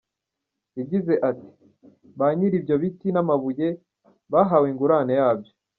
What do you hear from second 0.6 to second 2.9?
Yagize ati" Ba nyiri ibyo